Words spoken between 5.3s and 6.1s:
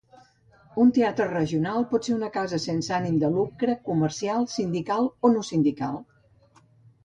no sindical.